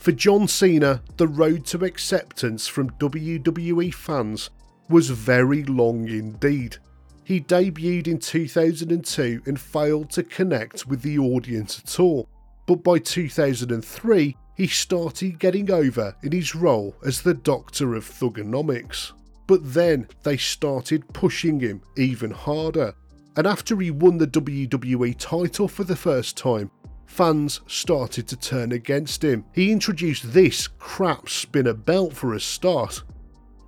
For 0.01 0.13
John 0.13 0.49
Cena, 0.49 1.03
the 1.19 1.29
road 1.29 1.67
to 1.67 1.85
acceptance 1.85 2.67
from 2.67 2.89
WWE 2.93 3.93
fans 3.93 4.49
was 4.89 5.11
very 5.11 5.63
long 5.65 6.09
indeed. 6.09 6.79
He 7.23 7.39
debuted 7.39 8.09
in 8.09 8.19
2002 8.19 9.43
and 9.45 9.61
failed 9.61 10.09
to 10.13 10.23
connect 10.23 10.87
with 10.87 11.03
the 11.03 11.19
audience 11.19 11.83
at 11.85 12.01
all, 12.01 12.31
but 12.67 12.83
by 12.83 12.99
2003 12.99 14.35
he 14.57 14.67
started 14.67 15.39
getting 15.39 15.71
over 15.71 16.17
in 16.23 16.33
his 16.33 16.55
role 16.55 16.97
as 17.05 17.21
the 17.21 17.35
Doctor 17.35 17.95
of 17.95 18.07
Thuganomics. 18.07 19.13
But 19.47 19.75
then 19.75 20.09
they 20.23 20.39
started 20.39 21.13
pushing 21.13 21.61
him 21.61 21.83
even 21.99 22.31
harder, 22.31 22.95
and 23.37 23.47
after 23.47 23.79
he 23.79 23.91
won 23.91 24.17
the 24.17 24.27
WWE 24.27 25.15
title 25.19 25.69
for 25.69 25.85
the 25.85 25.95
first 25.95 26.39
time, 26.39 26.71
fans 27.11 27.61
started 27.67 28.29
to 28.29 28.37
turn 28.37 28.71
against 28.71 29.23
him. 29.23 29.45
He 29.53 29.73
introduced 29.73 30.33
this 30.33 30.69
crap 30.69 31.29
spinner 31.29 31.75
belt 31.75 32.15
for 32.15 32.35
a 32.35 32.41
start. 32.41 33.03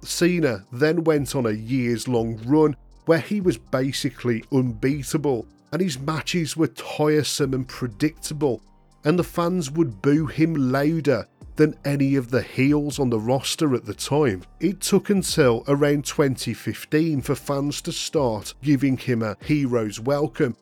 Cena 0.02 0.64
then 0.70 1.02
went 1.02 1.34
on 1.34 1.46
a 1.46 1.50
years 1.50 2.06
long 2.06 2.40
run 2.46 2.76
where 3.06 3.18
he 3.18 3.40
was 3.40 3.58
basically 3.58 4.44
unbeatable 4.52 5.46
and 5.72 5.82
his 5.82 5.98
matches 5.98 6.56
were 6.56 6.68
tiresome 6.68 7.52
and 7.52 7.66
predictable 7.66 8.62
and 9.04 9.18
the 9.18 9.24
fans 9.24 9.72
would 9.72 10.00
boo 10.00 10.26
him 10.26 10.54
louder 10.54 11.26
than 11.56 11.76
any 11.84 12.14
of 12.14 12.30
the 12.30 12.42
heels 12.42 13.00
on 13.00 13.10
the 13.10 13.18
roster 13.18 13.74
at 13.74 13.84
the 13.84 13.94
time. 13.94 14.44
It 14.60 14.80
took 14.80 15.10
until 15.10 15.64
around 15.66 16.04
2015 16.04 17.20
for 17.20 17.34
fans 17.34 17.82
to 17.82 17.92
start 17.92 18.54
giving 18.62 18.96
him 18.96 19.22
a 19.22 19.36
hero's 19.42 19.98
welcome. 19.98 20.56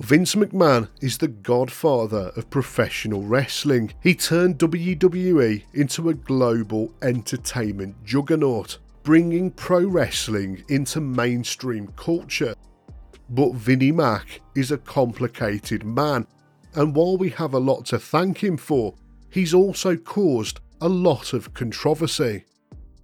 Vince 0.00 0.34
McMahon 0.34 0.88
is 1.00 1.18
the 1.18 1.28
godfather 1.28 2.32
of 2.36 2.50
professional 2.50 3.22
wrestling. 3.22 3.92
He 4.02 4.14
turned 4.14 4.58
WWE 4.58 5.62
into 5.72 6.08
a 6.08 6.14
global 6.14 6.92
entertainment 7.02 8.04
juggernaut, 8.04 8.78
bringing 9.02 9.50
pro 9.50 9.84
wrestling 9.86 10.64
into 10.68 11.00
mainstream 11.00 11.88
culture. 11.96 12.54
But 13.30 13.54
Vinnie 13.54 13.92
Mac 13.92 14.40
is 14.54 14.72
a 14.72 14.78
complicated 14.78 15.84
man 15.84 16.26
and 16.74 16.94
while 16.94 17.16
we 17.16 17.30
have 17.30 17.54
a 17.54 17.58
lot 17.58 17.84
to 17.86 17.98
thank 17.98 18.42
him 18.42 18.56
for, 18.56 18.94
he's 19.30 19.54
also 19.54 19.96
caused 19.96 20.60
a 20.80 20.88
lot 20.88 21.32
of 21.32 21.54
controversy. 21.54 22.44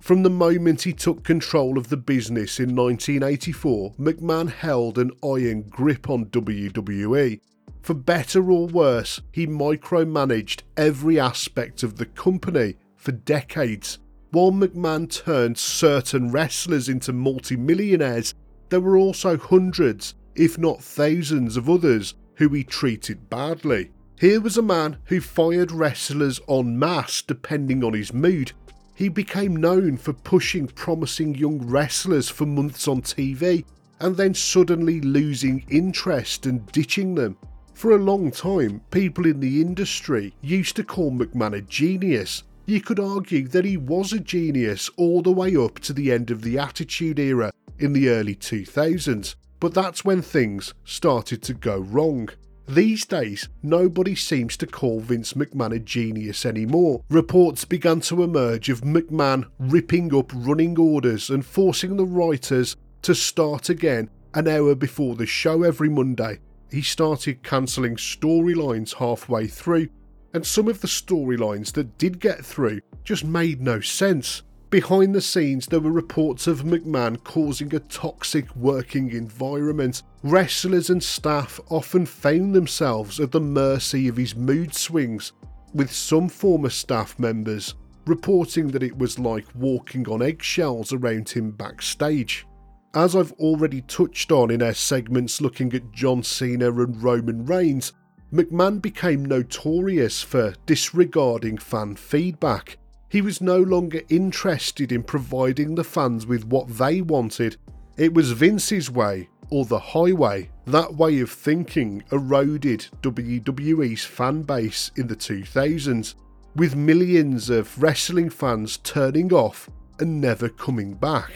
From 0.01 0.23
the 0.23 0.31
moment 0.31 0.83
he 0.83 0.95
took 0.95 1.23
control 1.23 1.77
of 1.77 1.89
the 1.89 1.97
business 1.97 2.59
in 2.59 2.75
1984, 2.75 3.93
McMahon 3.95 4.51
held 4.51 4.99
an 4.99 5.11
iron 5.23 5.63
grip 5.63 6.09
on 6.09 6.27
WWE. 6.27 7.41
For 7.83 7.95
better 7.95 8.51
or 8.51 8.67
worse, 8.67 9.21
he 9.31 9.47
micromanaged 9.47 10.63
every 10.77 11.21
aspect 11.21 11.83
of 11.83 11.97
the 11.97 12.07
company 12.07 12.77
for 12.97 13.13
decades. 13.13 13.99
While 14.33 14.53
McMahon 14.53 15.11
turned 15.11 15.59
certain 15.59 16.31
wrestlers 16.31 16.89
into 16.89 17.13
multimillionaires, 17.13 18.35
there 18.71 18.81
were 18.81 18.97
also 18.97 19.37
hundreds, 19.37 20.15
if 20.35 20.57
not 20.57 20.83
thousands, 20.83 21.57
of 21.57 21.69
others 21.69 22.15
who 22.37 22.49
he 22.49 22.65
treated 22.65 23.29
badly. 23.29 23.91
Here 24.19 24.41
was 24.41 24.57
a 24.57 24.63
man 24.63 24.99
who 25.05 25.21
fired 25.21 25.73
wrestlers 25.73 26.41
en 26.49 26.79
masse 26.79 27.23
depending 27.23 27.83
on 27.83 27.95
his 27.95 28.13
mood. 28.13 28.53
He 29.01 29.09
became 29.09 29.57
known 29.57 29.97
for 29.97 30.13
pushing 30.13 30.67
promising 30.67 31.35
young 31.35 31.67
wrestlers 31.67 32.29
for 32.29 32.45
months 32.45 32.87
on 32.87 33.01
TV 33.01 33.65
and 33.99 34.15
then 34.15 34.35
suddenly 34.35 35.01
losing 35.01 35.65
interest 35.71 36.45
and 36.45 36.71
ditching 36.71 37.15
them. 37.15 37.39
For 37.73 37.93
a 37.93 37.97
long 37.97 38.31
time, 38.31 38.83
people 38.91 39.25
in 39.25 39.41
the 39.41 39.63
industry 39.63 40.35
used 40.43 40.77
to 40.77 40.85
call 40.85 41.13
McMahon 41.13 41.57
a 41.57 41.63
genius. 41.63 42.43
You 42.67 42.83
could 42.83 43.01
argue 43.01 43.49
that 43.49 43.65
he 43.65 43.79
was 43.79 44.13
a 44.13 44.21
genius 44.21 44.91
all 44.99 45.23
the 45.23 45.33
way 45.33 45.57
up 45.57 45.79
to 45.79 45.95
the 45.95 46.13
end 46.13 46.31
of 46.31 46.43
the 46.43 46.59
Attitude 46.59 47.19
Era 47.19 47.53
in 47.79 47.95
the 47.95 48.11
early 48.11 48.35
2000s. 48.35 49.35
But 49.61 49.73
that's 49.73 50.05
when 50.05 50.21
things 50.21 50.75
started 50.85 51.41
to 51.45 51.55
go 51.55 51.79
wrong. 51.79 52.29
These 52.71 53.05
days, 53.05 53.49
nobody 53.65 54.15
seems 54.15 54.57
to 54.59 54.67
call 54.67 55.01
Vince 55.01 55.33
McMahon 55.33 55.75
a 55.75 55.81
genius 55.81 56.47
anymore. 56.47 57.03
Reports 57.11 57.65
began 57.65 57.99
to 58.03 58.23
emerge 58.23 58.69
of 58.69 58.83
McMahon 58.83 59.47
ripping 59.59 60.15
up 60.15 60.31
running 60.33 60.79
orders 60.79 61.31
and 61.31 61.45
forcing 61.45 61.97
the 61.97 62.05
writers 62.05 62.77
to 63.03 63.13
start 63.13 63.71
again 63.71 64.09
an 64.35 64.47
hour 64.47 64.77
before 64.77 65.17
the 65.17 65.27
show 65.27 65.65
every 65.65 65.89
Monday. 65.89 66.39
He 66.71 66.81
started 66.81 67.43
cancelling 67.43 67.97
storylines 67.97 68.95
halfway 68.95 69.49
through, 69.49 69.89
and 70.33 70.47
some 70.47 70.69
of 70.69 70.81
the 70.81 70.87
storylines 70.87 71.73
that 71.73 71.99
did 71.99 72.21
get 72.21 72.47
through 72.47 72.83
just 73.03 73.25
made 73.25 73.61
no 73.61 73.81
sense. 73.81 74.43
Behind 74.71 75.13
the 75.13 75.21
scenes, 75.21 75.67
there 75.67 75.81
were 75.81 75.91
reports 75.91 76.47
of 76.47 76.63
McMahon 76.63 77.23
causing 77.25 77.75
a 77.75 77.81
toxic 77.81 78.55
working 78.55 79.11
environment. 79.11 80.05
Wrestlers 80.23 80.91
and 80.91 81.03
staff 81.03 81.59
often 81.69 82.07
found 82.07 82.55
themselves 82.55 83.19
at 83.19 83.33
the 83.33 83.41
mercy 83.41 84.07
of 84.07 84.17
his 84.17 84.37
mood 84.37 84.73
swings, 84.73 85.33
with 85.75 85.91
some 85.91 86.29
former 86.29 86.71
staff 86.71 87.19
members 87.19 87.75
reporting 88.07 88.69
that 88.69 88.83
it 88.83 88.97
was 88.97 89.19
like 89.19 89.47
walking 89.55 90.09
on 90.09 90.23
eggshells 90.23 90.93
around 90.93 91.29
him 91.29 91.51
backstage. 91.51 92.47
As 92.95 93.15
I've 93.15 93.33
already 93.33 93.83
touched 93.83 94.33
on 94.33 94.51
in 94.51 94.63
our 94.63 94.75
segments 94.75 95.41
looking 95.41 95.75
at 95.75 95.93
John 95.93 96.23
Cena 96.23 96.73
and 96.73 97.01
Roman 97.03 97.45
Reigns, 97.45 97.93
McMahon 98.33 98.81
became 98.81 99.25
notorious 99.25 100.23
for 100.23 100.55
disregarding 100.67 101.59
fan 101.59 101.97
feedback 101.97 102.79
he 103.11 103.21
was 103.21 103.41
no 103.41 103.59
longer 103.59 104.01
interested 104.09 104.93
in 104.93 105.03
providing 105.03 105.75
the 105.75 105.85
fans 105.85 106.27
with 106.27 106.45
what 106.45 106.69
they 106.69 107.03
wanted. 107.03 107.57
It 107.97 108.15
was 108.15 108.31
Vince's 108.31 108.89
way, 108.89 109.29
or 109.51 109.65
the 109.65 109.79
highway. 109.79 110.49
That 110.67 110.95
way 110.95 111.19
of 111.19 111.31
thinking 111.31 112.05
eroded 112.13 112.87
WWE's 113.03 114.05
fan 114.05 114.43
base 114.43 114.93
in 114.97 115.09
the 115.09 115.17
2000s, 115.17 116.15
with 116.55 116.77
millions 116.77 117.51
of 117.51 117.83
wrestling 117.83 118.31
fans 118.31 118.77
turning 118.79 119.33
off 119.33 119.69
and 119.99 120.21
never 120.21 120.49
coming 120.49 120.95
back. 120.95 121.33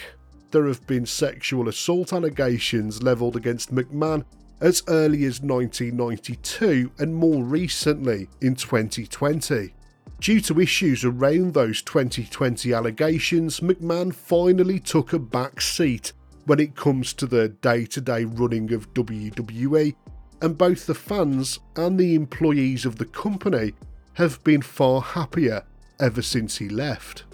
There 0.52 0.68
have 0.68 0.86
been 0.86 1.06
sexual 1.06 1.68
assault 1.68 2.12
allegations 2.12 3.02
levelled 3.02 3.34
against 3.34 3.74
McMahon 3.74 4.24
as 4.60 4.84
early 4.86 5.24
as 5.24 5.40
1992 5.40 6.92
and 6.98 7.12
more 7.12 7.42
recently 7.42 8.28
in 8.40 8.54
2020. 8.54 9.73
Due 10.20 10.40
to 10.40 10.60
issues 10.60 11.04
around 11.04 11.52
those 11.52 11.82
2020 11.82 12.72
allegations, 12.72 13.60
McMahon 13.60 14.14
finally 14.14 14.80
took 14.80 15.12
a 15.12 15.18
back 15.18 15.60
seat 15.60 16.12
when 16.46 16.60
it 16.60 16.76
comes 16.76 17.12
to 17.14 17.26
the 17.26 17.48
day 17.48 17.84
to 17.86 18.00
day 18.00 18.24
running 18.24 18.72
of 18.72 18.92
WWE, 18.94 19.94
and 20.40 20.58
both 20.58 20.86
the 20.86 20.94
fans 20.94 21.58
and 21.76 21.98
the 21.98 22.14
employees 22.14 22.84
of 22.84 22.96
the 22.96 23.06
company 23.06 23.72
have 24.14 24.42
been 24.44 24.62
far 24.62 25.00
happier 25.00 25.62
ever 26.00 26.22
since 26.22 26.56
he 26.58 26.68
left. 26.68 27.24